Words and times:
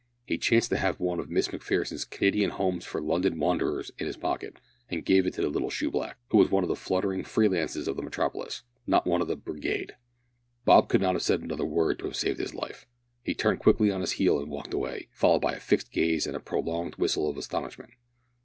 He 0.25 0.39
chanced 0.39 0.71
to 0.71 0.77
have 0.77 0.99
one 0.99 1.19
of 1.19 1.29
Miss 1.29 1.51
Macpherson's 1.51 2.05
Canadian 2.05 2.49
Homes 2.49 2.83
for 2.85 2.99
London 2.99 3.37
Wanderers 3.39 3.91
in 3.99 4.07
his 4.07 4.17
pocket, 4.17 4.57
and 4.89 5.05
gave 5.05 5.27
it 5.27 5.35
to 5.35 5.41
the 5.43 5.47
little 5.47 5.69
shoe 5.69 5.91
black, 5.91 6.17
who 6.31 6.39
was 6.39 6.49
one 6.49 6.63
of 6.63 6.69
the 6.69 6.75
fluttering 6.75 7.23
free 7.23 7.47
lances 7.47 7.87
of 7.87 7.97
the 7.97 8.01
metropolis, 8.01 8.63
not 8.87 9.05
one 9.05 9.21
of 9.21 9.27
the 9.27 9.35
"Brigade." 9.35 9.97
Bob 10.65 10.89
could 10.89 11.01
not 11.01 11.13
have 11.13 11.21
said 11.21 11.41
another 11.43 11.65
word 11.67 11.99
to 11.99 12.05
have 12.05 12.15
saved 12.15 12.39
his 12.39 12.55
life. 12.55 12.87
He 13.21 13.35
turned 13.35 13.59
quickly 13.59 13.91
on 13.91 14.01
his 14.01 14.13
heel 14.13 14.39
and 14.39 14.49
walked 14.49 14.73
away, 14.73 15.07
followed 15.11 15.41
by 15.43 15.53
a 15.53 15.59
fixed 15.59 15.91
gaze 15.91 16.25
and 16.25 16.35
a 16.35 16.39
prolonged 16.39 16.95
whistle 16.95 17.29
of 17.29 17.37
astonishment. 17.37 17.91